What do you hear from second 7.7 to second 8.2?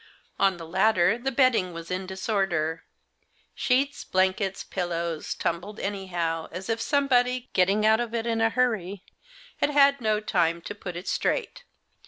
out of